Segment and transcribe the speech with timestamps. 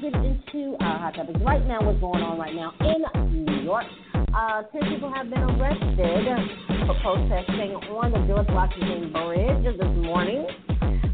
[0.00, 1.38] Get into our hot topics.
[1.44, 3.84] Right now, what's going on right now in New York?
[4.34, 6.24] Uh, ten people have been arrested
[6.86, 10.46] for protesting on the George Washington Bridge this morning.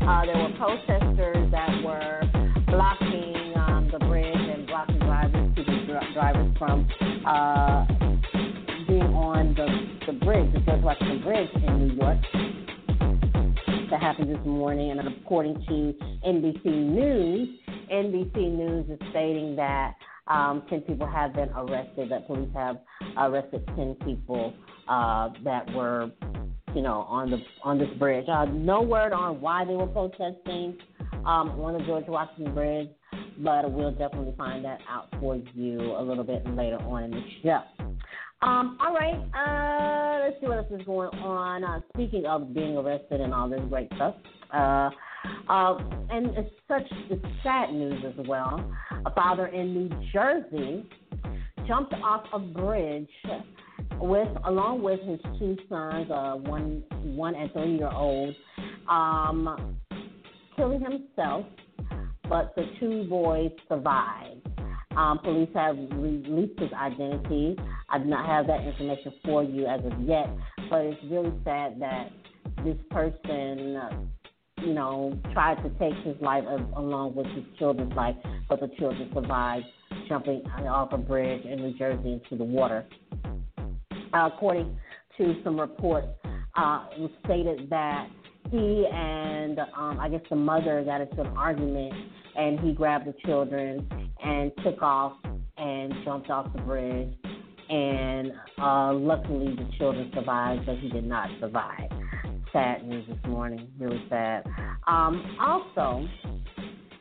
[0.07, 2.23] Uh, there were protesters that were
[2.67, 6.87] blocking um, the bridge and blocking drivers, keeping dri- drivers from
[7.27, 7.87] uh,
[8.87, 9.67] being on the,
[10.07, 12.19] the bridge, the George Washington Bridge in New York
[13.91, 15.95] that happened this morning, and according to
[16.27, 17.49] NBC News,
[17.93, 19.95] NBC News is stating that
[20.29, 22.79] um, 10 people have been arrested, that police have
[23.19, 24.53] arrested 10 people
[24.89, 26.11] uh, that were,
[26.75, 28.27] you know, on the on this bridge.
[28.29, 30.77] Uh, no word on why they were protesting
[31.25, 32.89] um, on the George Washington Bridge,
[33.39, 37.23] but we'll definitely find that out for you a little bit later on in the
[37.43, 37.63] show.
[38.43, 41.65] Um, all right, uh, let's see what else is going on.
[41.65, 44.15] Uh, speaking of being arrested and all this great stuff,
[44.53, 44.91] uh,
[45.49, 45.79] uh,
[46.11, 46.89] and it's such
[47.43, 48.73] sad news as well.
[49.05, 50.89] A father in New Jersey
[51.67, 53.09] jumped off a bridge
[54.01, 58.35] with, along with his two sons, uh, one one and three year old,
[58.89, 59.77] um,
[60.57, 61.47] killing himself,
[62.29, 64.49] but the two boys survived.
[64.97, 67.57] Um, police have released his identity.
[67.91, 70.27] I do not have that information for you as of yet,
[70.71, 72.11] but it's really sad that
[72.65, 74.09] this person,
[74.59, 76.45] you know, tried to take his life
[76.77, 78.17] along with his children's life,
[78.49, 79.65] but the children survived
[80.09, 82.85] jumping off a bridge in New Jersey into the water.
[84.13, 84.79] Uh, according
[85.19, 86.09] to some reports,
[86.57, 88.09] uh, it was stated that
[88.51, 91.93] he and um, I guess the mother got into an argument,
[92.37, 93.89] and he grabbed the children
[94.23, 95.15] and took off
[95.59, 97.13] and jumped off the bridge.
[97.69, 101.91] And uh, luckily, the children survived, but he did not survive.
[102.53, 104.47] Sad news this morning, really sad.
[104.87, 106.07] Um, also,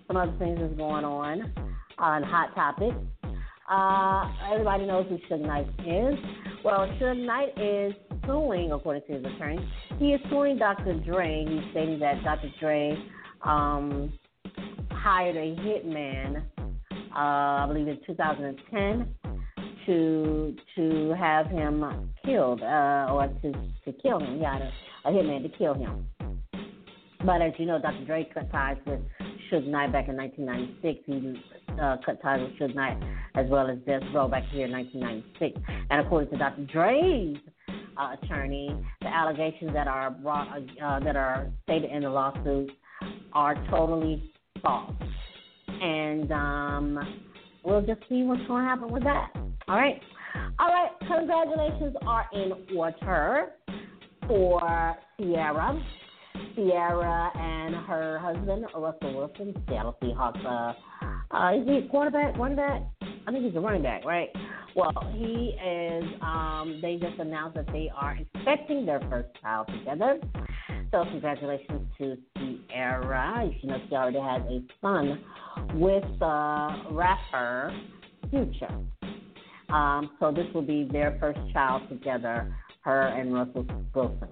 [0.07, 1.53] some other things that's going on
[1.97, 2.95] on Hot Topics.
[3.69, 6.19] Uh, everybody knows who Suge Knight is.
[6.63, 7.93] Well, Suge Knight is
[8.25, 10.99] suing, according to his attorney, he is suing Dr.
[10.99, 11.45] Dre.
[11.47, 12.49] He's stating that Dr.
[12.59, 12.97] Dre
[13.43, 14.13] um,
[14.91, 19.15] hired a hitman, uh, I believe in 2010,
[19.85, 24.41] to to have him killed uh, or to to kill him.
[24.41, 24.71] Had
[25.05, 26.05] a, hitman to kill him.
[27.25, 28.05] But as you know, Dr.
[28.05, 28.99] Dre cut ties with
[29.51, 30.99] Suge Knight back in 1996.
[31.05, 33.01] He uh, cut ties with Suge Knight
[33.35, 35.59] as well as Death Row back here in 1996.
[35.89, 36.65] And according to Dr.
[36.65, 37.37] Dre's
[37.97, 40.47] uh, attorney, the allegations that are brought
[40.83, 42.71] uh, that are stated in the lawsuit
[43.33, 44.93] are totally false.
[45.67, 47.21] And um,
[47.63, 49.31] we'll just see what's going to happen with that.
[49.67, 49.99] All right.
[50.59, 50.89] All right.
[51.07, 53.53] Congratulations are in order
[54.27, 55.81] for Ciara.
[56.55, 60.45] Ciara and her husband, Russell Wilson, Seattle Seahawks.
[60.45, 60.73] Uh,
[61.35, 62.37] uh, is he a quarterback?
[62.37, 62.81] Running back?
[63.27, 64.29] I think he's a running back, right?
[64.75, 66.03] Well, he is.
[66.21, 70.19] Um, they just announced that they are expecting their first child together.
[70.91, 72.17] So congratulations to
[72.69, 73.49] Ciara.
[73.61, 75.19] You know she already has a son
[75.79, 77.73] with uh, rapper
[78.29, 78.79] Future.
[79.69, 82.55] Um, so this will be their first child together,
[82.85, 84.29] her and Russell Wilson.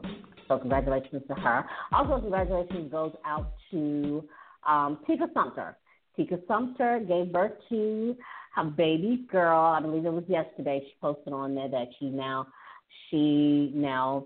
[0.48, 1.66] So congratulations to her.
[1.92, 4.24] Also, congratulations goes out to
[4.68, 5.76] um, Tika Sumpter.
[6.16, 8.16] Tika Sumpter gave birth to
[8.58, 9.60] a baby girl.
[9.60, 10.82] I believe it was yesterday.
[10.86, 12.48] She posted on there that she now
[13.10, 14.26] she now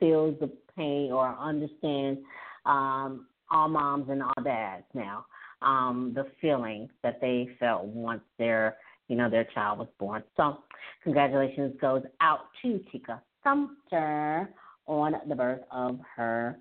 [0.00, 2.20] feels the pain or understands
[2.66, 5.24] um, all moms and all dads now
[5.62, 8.76] um, the feeling that they felt once their
[9.08, 10.22] you know their child was born.
[10.36, 10.58] So
[11.04, 14.48] congratulations goes out to Tika Sumpter
[14.86, 16.58] on the birth of her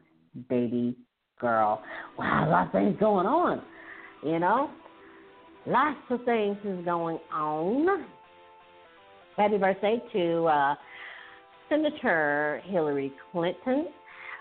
[0.49, 0.95] baby
[1.39, 1.81] girl.
[2.17, 3.61] Wow, a lot of things going on,
[4.23, 4.69] you know.
[5.65, 8.05] Lots of things is going on.
[9.35, 10.75] Happy birthday to uh,
[11.69, 13.87] Senator Hillary Clinton.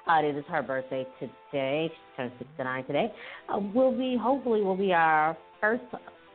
[0.08, 1.90] Uh, it is her birthday today.
[1.90, 3.12] She turned 69 today.
[3.52, 5.82] Uh, will be hopefully will be our first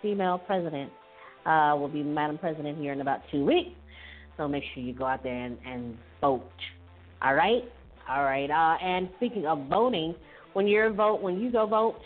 [0.02, 0.92] female president.
[1.46, 3.72] Uh, will be Madam President here in about two weeks.
[4.42, 6.42] So make sure you go out there and, and vote.
[7.22, 7.62] All right,
[8.10, 8.50] all right.
[8.50, 10.16] Uh, and speaking of voting,
[10.54, 12.00] when you're vote, when you go vote,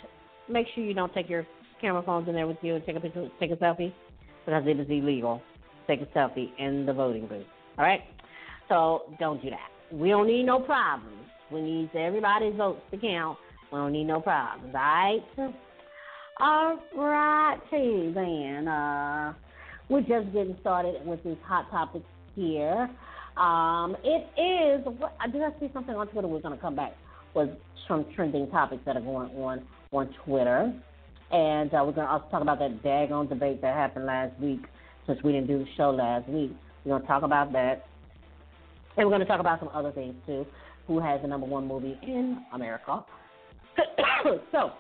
[0.50, 1.48] make sure you don't take your
[1.80, 3.94] camera phones in there with you and take a picture, take a selfie,
[4.46, 5.42] because it is illegal.
[5.88, 7.46] Take a selfie in the voting booth.
[7.78, 8.02] All right.
[8.68, 9.96] So don't do that.
[9.98, 11.16] We don't need no problems.
[11.54, 13.38] We need everybody's votes to count.
[13.72, 14.76] We don't need no problems.
[14.76, 15.24] All right.
[16.42, 18.68] All righty then.
[18.68, 19.34] Uh,
[19.88, 22.06] we're just getting started with these hot topics
[22.36, 22.90] here.
[23.38, 24.86] Um, it is.
[24.98, 26.28] What, did I see something on Twitter?
[26.28, 26.94] We're going to come back
[27.34, 27.50] with
[27.88, 29.62] some trending topics that are going on
[29.92, 30.74] on Twitter,
[31.32, 34.62] and uh, we're going to also talk about that daggone debate that happened last week.
[35.06, 36.52] Since we didn't do the show last week,
[36.84, 37.86] we're going to talk about that,
[38.98, 40.46] and we're going to talk about some other things too.
[40.88, 43.04] Who has the number one movie in America?
[44.52, 44.72] so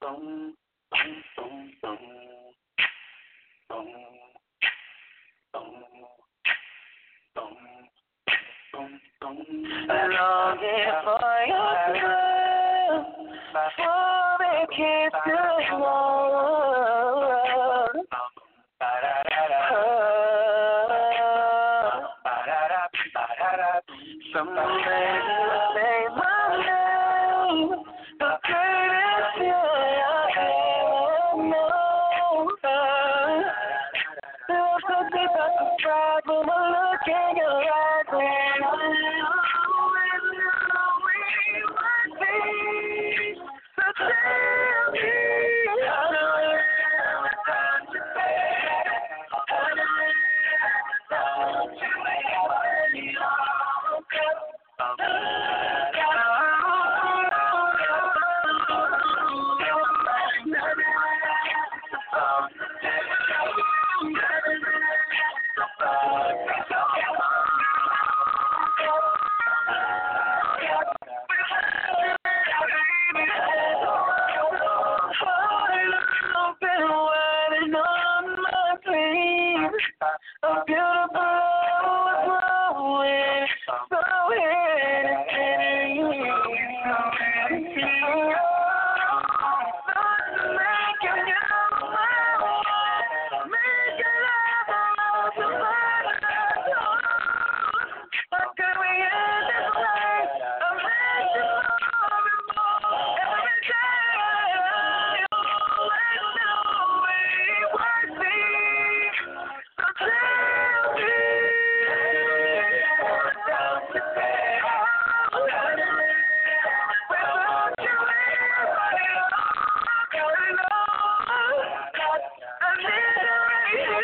[0.00, 0.54] boom,
[8.72, 9.13] boom.
[9.24, 9.64] Longing
[11.02, 11.16] for
[11.48, 11.56] your
[11.96, 13.06] love,
[13.76, 15.13] for the kiss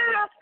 [0.00, 0.39] Hallelujah.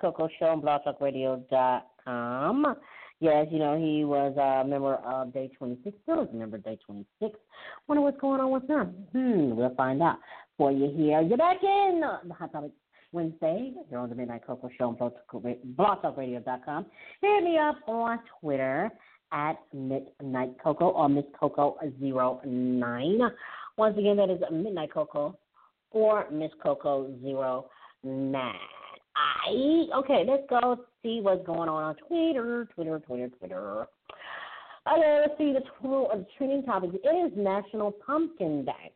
[0.00, 2.76] Coco Show on blogtalkradio.com.
[3.22, 6.64] Yes, you know, he was a member of Day 26, still is a member of
[6.64, 7.38] Day 26.
[7.86, 8.94] Wonder what's going on with him.
[9.12, 10.16] Hmm, we'll find out
[10.56, 11.20] for you here.
[11.20, 12.70] You're back in the Hot Topic
[13.12, 13.74] Wednesday.
[13.90, 14.96] You're on the Midnight Coco Show on
[15.76, 16.86] blogtalkradio.com.
[17.20, 18.90] Hit me up on Twitter
[19.32, 23.30] at Midnight Coco or Miss Coco09.
[23.76, 25.38] Once again, that is Midnight Coco
[25.90, 27.12] or Miss Coco
[28.02, 28.54] 09.
[29.16, 33.86] I, okay, let's go see what's going on on Twitter, Twitter, Twitter, Twitter.
[34.90, 36.94] Okay, let's see the, the trending topics.
[37.02, 38.92] It is National Pumpkin Day.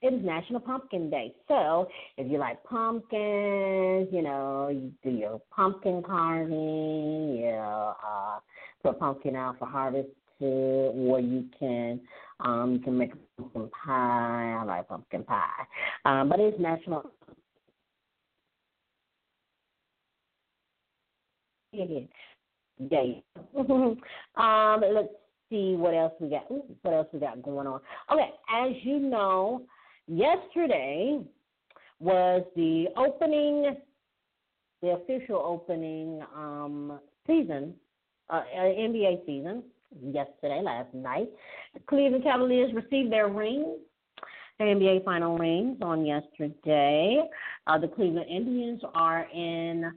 [0.00, 1.34] It is National Pumpkin Day.
[1.48, 8.38] So if you like pumpkins, you know, you do your pumpkin carving, you know, uh,
[8.82, 12.00] put pumpkin out for harvest too, or you can
[12.40, 14.58] um you can make pumpkin pie.
[14.60, 15.66] I like pumpkin pie.
[16.04, 17.10] Um, but it's National
[22.88, 23.22] Day.
[23.58, 25.08] um, let's
[25.50, 26.50] see what else we got.
[26.50, 27.80] Ooh, what else we got going on?
[28.12, 29.62] Okay, as you know,
[30.06, 31.20] yesterday
[32.00, 33.76] was the opening,
[34.82, 37.74] the official opening um, season,
[38.30, 39.62] uh, NBA season.
[40.02, 41.28] Yesterday, last night,
[41.72, 43.78] the Cleveland Cavaliers received their rings,
[44.58, 47.22] their NBA final rings on yesterday.
[47.66, 49.90] Uh, the Cleveland Indians are in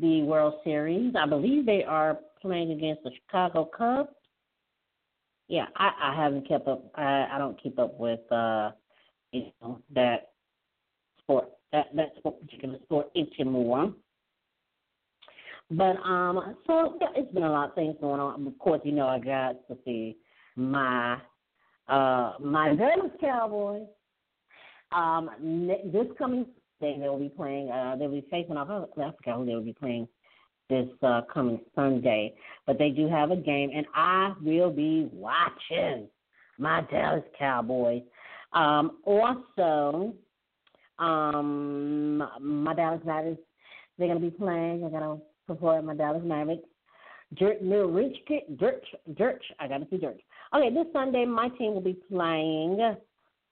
[0.00, 1.14] the World Series.
[1.18, 4.10] I believe they are playing against the Chicago Cubs.
[5.48, 6.84] Yeah, I, I haven't kept up.
[6.94, 8.70] I, I don't keep up with uh,
[9.32, 10.32] you know that
[11.20, 13.92] sport that that sport, particular sport anymore.
[15.70, 18.46] But um, so yeah, it's been a lot of things going on.
[18.46, 20.16] Of course, you know I got to see
[20.56, 21.18] my
[21.88, 23.86] uh my Dallas Cowboys.
[24.92, 26.46] Um, this coming
[26.80, 27.70] day they'll be playing.
[27.70, 28.68] Uh, they'll be facing off.
[28.70, 30.08] I forgot who they'll be playing
[30.70, 32.34] this uh, coming Sunday.
[32.66, 36.08] But they do have a game, and I will be watching
[36.58, 38.02] my Dallas Cowboys.
[38.52, 40.14] Um, also,
[40.98, 43.42] um, my Dallas Mavericks,
[43.98, 44.84] they're to be playing.
[44.84, 46.68] I got to support my Dallas Mavericks.
[47.36, 48.16] Dirk, New Rich,
[48.58, 48.82] Dirk,
[49.16, 49.40] Dirk.
[49.58, 50.18] I got to see Dirk.
[50.54, 52.96] Okay, this Sunday, my team will be playing.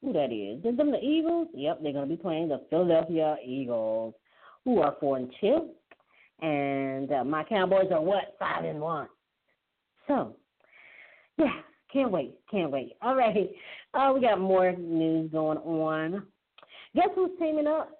[0.02, 0.64] Who that is?
[0.64, 1.48] Is them the Eagles?
[1.54, 4.14] Yep, they're going to be playing the Philadelphia Eagles,
[4.64, 5.70] who are four and two,
[6.40, 9.08] and uh, my Cowboys are what five and one.
[10.08, 10.34] So,
[11.38, 11.52] yeah,
[11.92, 12.96] can't wait, can't wait.
[13.02, 13.50] All right,
[13.94, 16.24] uh, we got more news going on.
[16.94, 17.90] Guess who's teaming up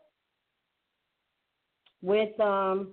[2.02, 2.88] with um,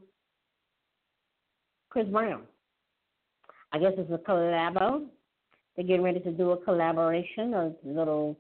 [1.90, 2.44] Chris Brown?
[3.74, 5.06] I guess it's a collabo.
[5.76, 8.38] They're getting ready to do a collaboration, a little,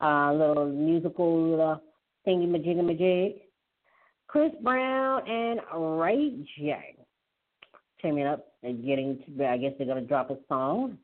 [0.00, 3.40] uh, little musical uh, thingy majig.
[4.26, 5.60] Chris Brown and
[6.00, 6.96] Ray J
[8.00, 9.46] teaming up and getting to.
[9.46, 10.98] I guess they're gonna drop a song.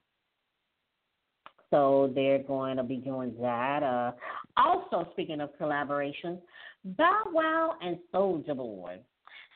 [1.71, 3.83] So they're going to be doing that.
[3.83, 4.13] Uh,
[4.57, 6.39] also, speaking of collaborations,
[6.85, 8.99] Bow Wow and Soulja Boy.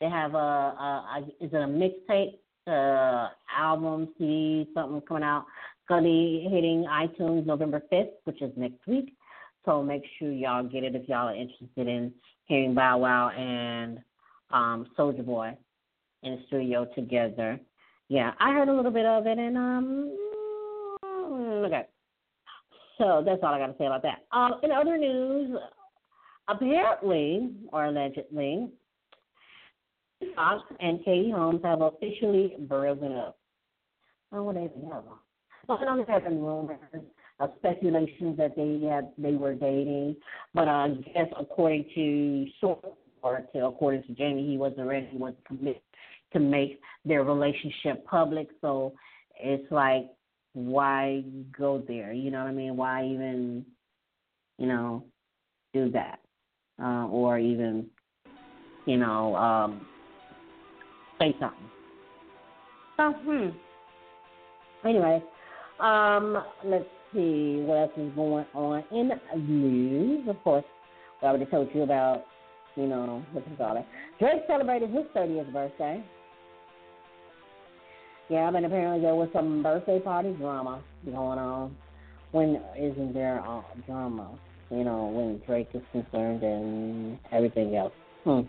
[0.01, 5.45] They have a, a, a is it a mixtape, uh, album, CD, something coming out.
[5.79, 9.15] It's gonna be hitting iTunes November fifth, which is next week.
[9.65, 12.11] So make sure y'all get it if y'all are interested in
[12.45, 13.99] hearing Bow Wow and
[14.51, 15.55] um, Soulja Boy
[16.23, 17.59] in the studio together.
[18.09, 20.17] Yeah, I heard a little bit of it, and um,
[21.65, 21.87] okay.
[22.97, 24.25] So that's all I got to say about that.
[24.31, 25.57] Um, in other news,
[26.47, 28.69] apparently or allegedly,
[30.35, 33.37] Foxx and Katie Holmes have officially broken up.
[34.31, 35.03] Oh, what they have?
[35.67, 36.79] Well, know rumors,
[37.41, 40.15] uh, speculations that they had they were dating,
[40.53, 42.85] but I guess according to source
[43.23, 45.07] or to, according to Jamie, he wasn't ready.
[45.11, 45.81] He wasn't committed
[46.33, 48.47] to make their relationship public.
[48.61, 48.93] So
[49.39, 50.05] it's like,
[50.53, 51.23] why
[51.57, 52.13] go there?
[52.13, 52.75] You know what I mean?
[52.75, 53.65] Why even,
[54.57, 55.03] you know,
[55.73, 56.19] do that,
[56.81, 57.87] uh, or even,
[58.85, 59.85] you know, um,
[61.19, 61.69] say something.
[62.97, 63.49] So, hmm.
[64.87, 65.23] Anyway,
[65.79, 70.27] um, let's see what else is going on in news.
[70.27, 70.65] Of course,
[71.21, 72.23] we already told you about
[72.75, 73.85] you know, what you call it.
[74.19, 76.03] Drake celebrated his 30th birthday.
[78.29, 81.75] Yeah, but apparently there was some birthday party drama going on.
[82.31, 84.37] When isn't there uh, drama?
[84.69, 87.91] You know, when Drake is concerned and everything else.
[88.23, 88.41] Hmm.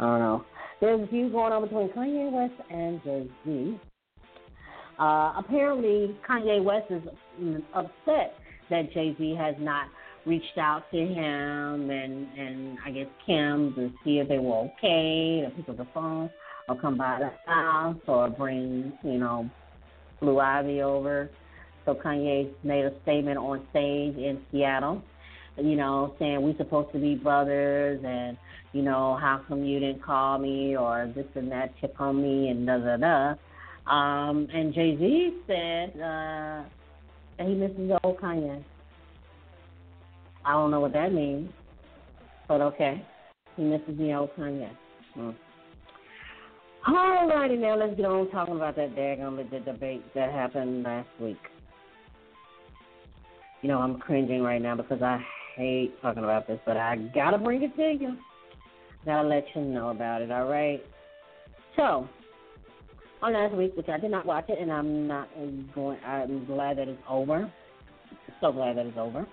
[0.00, 0.44] I don't know.
[0.80, 3.80] There's a feud going on between Kanye West and Jay Z.
[4.98, 7.02] Uh, apparently, Kanye West is
[7.74, 8.34] upset
[8.70, 9.88] that Jay Z has not
[10.26, 15.42] reached out to him and and I guess Kim to see if they were okay,
[15.44, 16.30] to pick up the phone
[16.68, 19.50] or come by the house or bring you know
[20.20, 21.30] Blue Ivy over.
[21.84, 25.02] So Kanye made a statement on stage in Seattle,
[25.58, 28.38] you know, saying we supposed to be brothers and
[28.72, 32.48] you know how come you didn't call me or this and that check on me
[32.48, 33.34] and da da da.
[33.86, 36.64] Um, and Jay Z said uh,
[37.38, 38.62] that he misses the old Kanye.
[40.44, 41.50] I don't know what that means,
[42.48, 43.04] but okay.
[43.56, 44.70] He misses the old Kanye.
[45.14, 45.30] Hmm.
[46.86, 51.08] All righty, now let's get on talking about that daggone the debate that happened last
[51.18, 51.38] week.
[53.62, 55.18] You know, I'm cringing right now because I
[55.56, 58.16] hate talking about this, but I gotta bring it to you.
[59.06, 60.82] Gotta let you know about it, all right?
[61.76, 62.06] So,
[63.22, 65.28] on last week, which I did not watch it, and I'm not
[65.74, 65.98] going.
[66.04, 67.50] I'm glad that it's over.
[68.40, 69.26] So glad that it's over.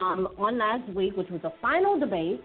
[0.00, 2.42] Um, on last week, which was the final debate,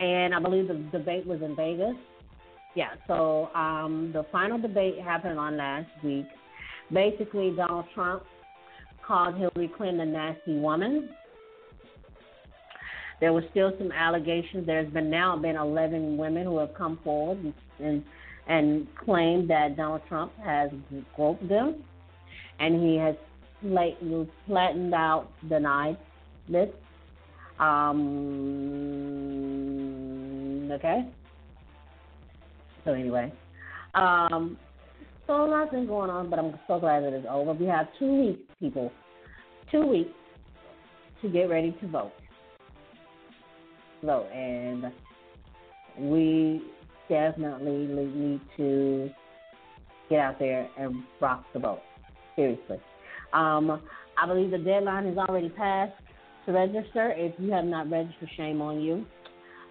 [0.00, 1.94] and I believe the debate was in Vegas.
[2.74, 6.26] Yeah, so um, the final debate happened on last week.
[6.92, 8.22] Basically, Donald Trump
[9.06, 11.08] called Hillary Clinton a nasty woman.
[13.20, 14.66] There were still some allegations.
[14.66, 18.04] There's been now been 11 women who have come forward and, and
[18.48, 20.70] and claimed that Donald Trump has
[21.14, 21.84] groped them,
[22.58, 23.14] and he has
[24.46, 25.98] flattened out, denied
[26.48, 26.68] this.
[27.58, 27.98] Um,
[30.72, 31.08] okay.
[32.84, 33.32] So anyway,
[33.94, 34.56] um,
[35.26, 37.52] so a lot's been going on, but I'm so glad that it's over.
[37.52, 38.90] We have two weeks, people,
[39.70, 40.10] two weeks
[41.20, 42.12] to get ready to vote.
[44.02, 44.86] Vote, and
[47.08, 49.10] definitely need to
[50.10, 51.80] get out there and rock the boat.
[52.36, 52.78] Seriously.
[53.32, 53.82] Um,
[54.20, 55.92] I believe the deadline has already passed
[56.46, 57.12] to register.
[57.16, 59.04] If you have not registered, shame on you.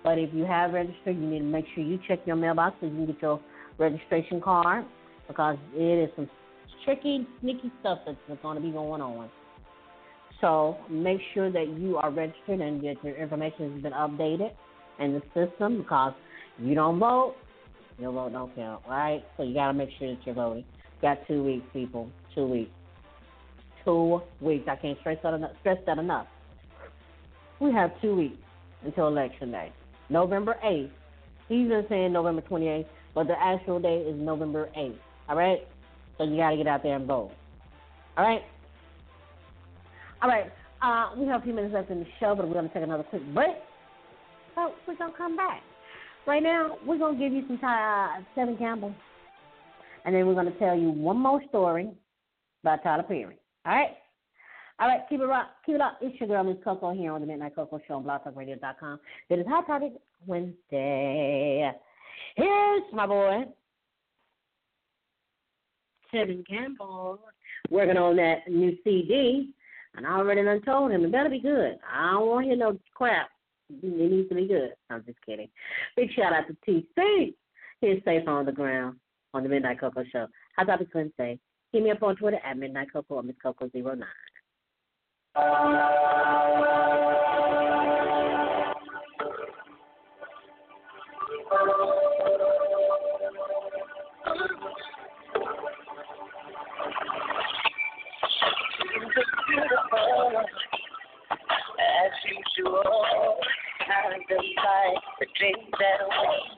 [0.03, 2.85] But if you have registered, you need to make sure you check your mailbox so
[2.85, 3.39] you can get your
[3.77, 4.85] registration card
[5.27, 6.29] because it is some
[6.85, 9.29] tricky, sneaky stuff that's going to be going on.
[10.39, 14.51] So make sure that you are registered and that your information has been updated
[14.99, 16.13] in the system because
[16.59, 17.35] you don't vote,
[17.99, 19.23] your vote don't count, right?
[19.35, 20.65] So you got to make sure that you're voting.
[21.01, 22.09] Got two weeks, people.
[22.33, 22.71] Two weeks.
[23.85, 24.67] Two weeks.
[24.69, 25.51] I can't stress that enough.
[25.61, 26.27] Stress that enough.
[27.59, 28.37] We have two weeks
[28.83, 29.71] until election day,
[30.09, 30.91] November 8th.
[31.49, 34.97] He's been saying November 28th, but the actual date is November 8th.
[35.29, 35.59] All right.
[36.17, 37.31] So you got to get out there and vote.
[38.17, 38.41] All right.
[40.21, 40.51] All right.
[40.81, 43.03] Uh, we have a few minutes left in the show, but we're to take another
[43.03, 43.55] quick break.
[44.55, 45.61] So we're to come back.
[46.27, 48.93] Right now, we're going to give you some uh, Tevin Campbell.
[50.03, 51.89] And then we're going to tell you one more story
[52.63, 53.37] about Tyler Perry.
[53.65, 53.91] All right?
[54.79, 55.97] All right, keep it rock, keep it up.
[56.01, 58.99] It's your girl, Miss Coco, here on the Midnight Coco Show on BlogTalkRadio.com.
[59.29, 59.93] It is Hot Topic
[60.25, 61.71] Wednesday.
[62.35, 63.45] Here's my boy,
[66.13, 67.19] Tevin Campbell,
[67.69, 69.51] working on that new CD.
[69.95, 71.79] And I already done told him it better be good.
[71.91, 73.29] I don't want to hear no crap.
[73.69, 74.73] It needs to be good.
[74.89, 75.49] I'm just kidding.
[75.95, 77.33] Big shout out to TC.
[77.81, 78.97] He's safe on the ground
[79.33, 80.27] on the Midnight Coco Show.
[80.57, 81.39] Hot Topic Wednesday.
[81.73, 84.03] Hit me up on Twitter at Midnight Coco or Miss Coco09.
[105.39, 106.56] Day that we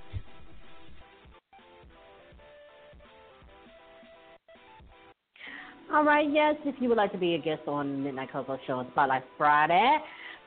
[5.93, 8.85] All right, yes, if you would like to be a guest on Midnight Coco Show
[8.91, 9.99] Spotlight Friday,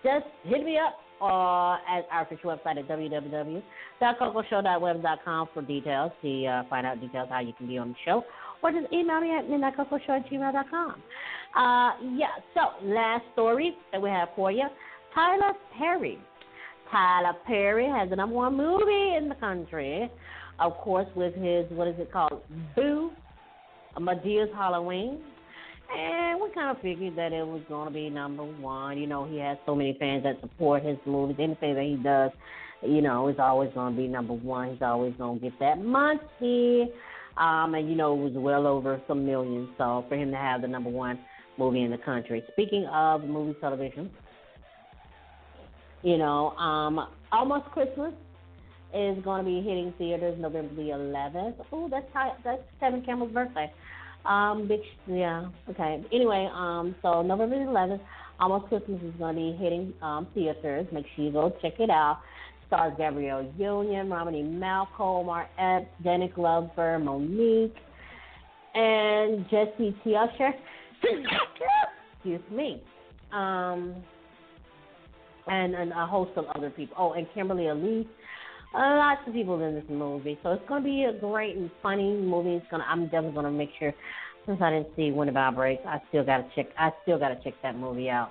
[0.05, 6.63] just hit me up uh, at our official website at www.cocoshow.web.com for details, to uh,
[6.69, 8.23] find out details how you can be on the show,
[8.63, 11.03] or just email me at midnightcocoshow at gmail.com.
[11.57, 14.67] Uh, yeah, so last story that we have for you,
[15.15, 16.19] Tyler Perry.
[16.91, 20.11] Tyler Perry has the number one movie in the country,
[20.59, 22.43] of course, with his, what is it called,
[22.77, 23.11] Boo,
[23.99, 25.21] Madea's Halloween.
[25.97, 28.99] And we kind of figured that it was going to be number one.
[28.99, 31.37] You know, he has so many fans that support his movies.
[31.41, 32.31] Anything that he does,
[32.83, 34.71] you know, is always going to be number one.
[34.71, 36.91] He's always going to get that money.
[37.37, 39.69] Um, and, you know, it was well over some millions.
[39.79, 41.19] So for him to have the number one
[41.59, 42.43] movie in the country.
[42.53, 44.11] Speaking of movie television,
[46.03, 48.13] you know, um, Almost Christmas
[48.93, 51.55] is going to be hitting theaters November the 11th.
[51.71, 53.73] Oh, that's high, that's Tevin Campbell's birthday.
[54.25, 56.05] Um, big, yeah, okay.
[56.13, 58.01] Anyway, um, so November the 11th,
[58.41, 60.87] Almost Christmas is going to be hitting um, theaters.
[60.93, 62.21] Make sure you go check it out.
[62.71, 67.75] Stars Gabrielle Union, Romany Malco, Omar Epps, Danny Glover, Mo'Nique,
[68.75, 70.15] and Jesse T.
[70.15, 70.53] Usher.
[72.15, 72.81] Excuse me.
[73.33, 73.97] Um,
[75.49, 76.95] and, and a host of other people.
[76.97, 78.07] Oh, and Kimberly Elise.
[78.73, 82.17] Lots of people in this movie, so it's going to be a great and funny
[82.17, 82.51] movie.
[82.51, 82.85] It's gonna.
[82.89, 83.93] I'm definitely going to make sure.
[84.47, 86.73] Since I didn't see When the Breaks, I still got to check.
[86.79, 88.31] I still got to check that movie out,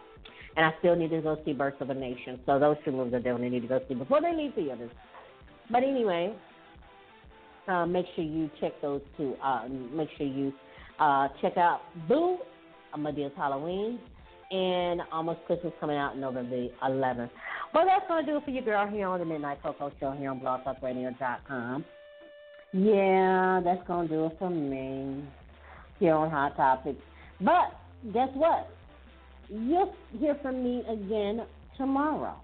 [0.60, 2.38] and I still need to go see Birth of a Nation.
[2.46, 4.92] So those two movies I definitely need to go see before they leave theaters.
[5.72, 6.36] But anyway,
[7.70, 9.36] uh, make sure you check those two.
[9.42, 10.52] Uh, make sure you
[11.00, 12.40] uh, check out Boo,
[12.98, 14.00] Madea's Halloween,
[14.52, 17.30] and Almost Christmas coming out November the 11th.
[17.74, 20.12] Well, that's going to do it for you, girl, here on the Midnight Coco Show
[20.12, 21.86] here on blogtalkradio.com.
[22.74, 25.24] Yeah, that's going to do it for me
[26.00, 27.00] here on Hot Topics.
[27.40, 27.80] But
[28.12, 28.70] guess what?
[29.50, 31.46] You'll hear from me again
[31.78, 32.36] tomorrow.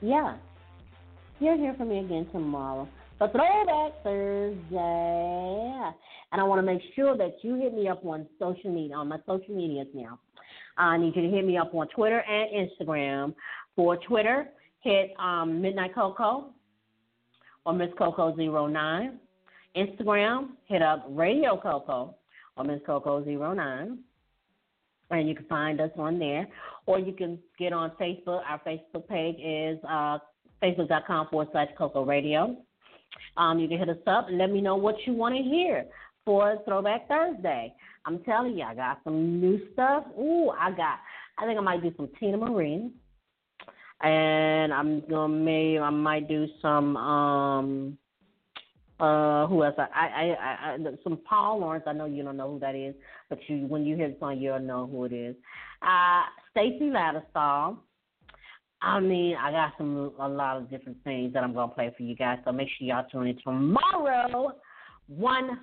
[0.00, 0.36] Yeah,
[1.38, 2.88] you'll hear from me again tomorrow.
[3.18, 5.90] For Throwback Thursday.
[6.32, 9.08] And I want to make sure that you hit me up on social media, on
[9.08, 10.18] my social medias now.
[10.78, 13.34] I need you to hit me up on Twitter and Instagram.
[13.76, 14.48] For Twitter,
[14.80, 16.50] hit um, Midnight Coco
[17.66, 19.16] or Miss Coco09.
[19.76, 22.14] Instagram, hit up Radio Coco
[22.56, 23.98] or Miss Coco09.
[25.10, 26.46] And you can find us on there.
[26.86, 28.42] Or you can get on Facebook.
[28.48, 30.18] Our Facebook page is uh,
[30.62, 32.56] facebook.com forward slash Coco Radio.
[33.36, 35.86] Um, you can hit us up and let me know what you want to hear
[36.24, 37.74] for Throwback Thursday.
[38.06, 40.04] I'm telling you, I got some new stuff.
[40.18, 40.98] Ooh, I got.
[41.38, 42.90] I think I might do some Teena Marie,
[44.02, 47.98] and I'm gonna maybe I might do some um
[49.00, 49.74] uh who else?
[49.78, 51.84] I I I, I some Paul Laurence.
[51.86, 52.94] I know you don't know who that is,
[53.28, 55.36] but you when you hear the song, you'll know who it is.
[55.82, 57.76] Uh, Stacy Lattisaw.
[58.82, 62.02] I mean, I got some a lot of different things that I'm gonna play for
[62.02, 62.38] you guys.
[62.44, 64.52] So make sure y'all tune in tomorrow,
[65.08, 65.60] 1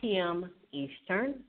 [0.00, 0.50] p.m.
[0.72, 1.42] Eastern,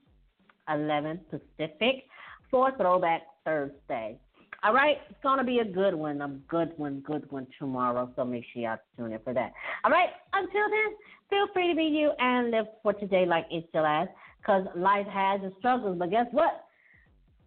[0.70, 2.06] 11 Pacific,
[2.50, 4.20] for Throwback Thursday.
[4.64, 8.12] All right, it's gonna be a good one, a good one, good one tomorrow.
[8.16, 9.54] So make sure y'all tune in for that.
[9.84, 10.96] All right, until then,
[11.30, 14.10] feel free to be you and live for today like it's your last,
[14.46, 15.98] cause life has its struggles.
[16.00, 16.66] But guess what?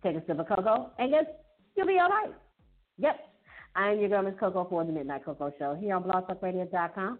[0.04, 1.24] Take a sip of cocoa, and guess
[1.76, 2.32] you'll be all right.
[2.98, 3.16] Yep.
[3.74, 7.18] I'm your girl, Miss Coco, for the Midnight Coco Show here on blogtalkradio.com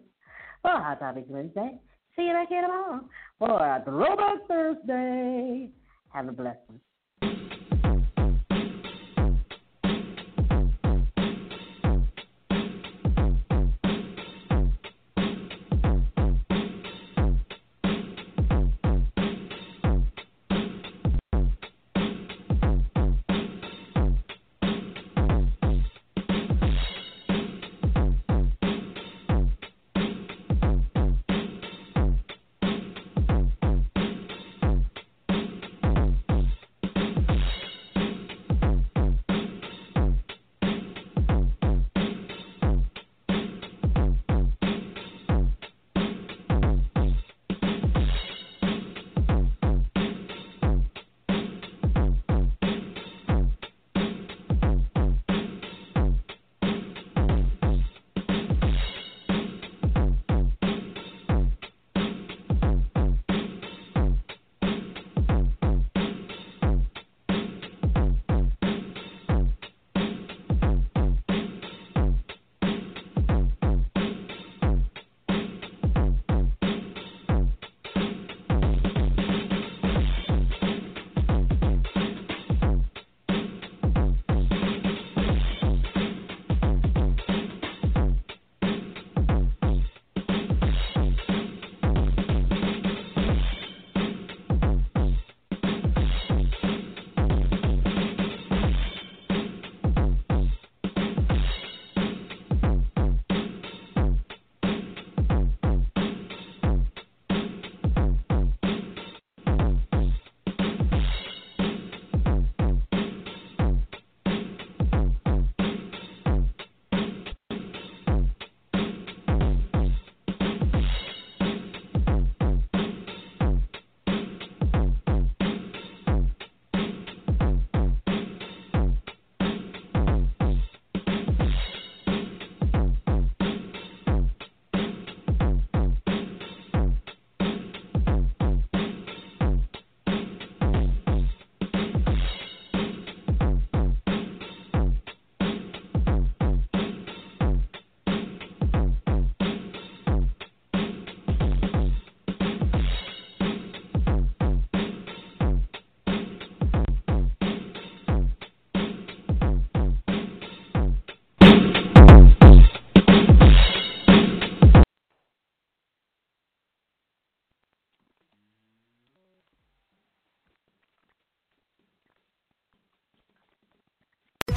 [0.62, 1.79] for Hot Topics Wednesday.
[2.16, 3.00] See you back here tomorrow
[3.38, 5.70] for Throwback Thursday.
[6.12, 6.81] Have a blessed one.